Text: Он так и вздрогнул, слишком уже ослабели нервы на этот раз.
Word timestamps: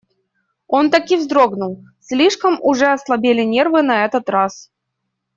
Он 0.65 0.89
так 0.89 1.11
и 1.11 1.15
вздрогнул, 1.15 1.83
слишком 1.99 2.57
уже 2.59 2.87
ослабели 2.87 3.43
нервы 3.43 3.83
на 3.83 4.03
этот 4.03 4.31
раз. 4.31 4.71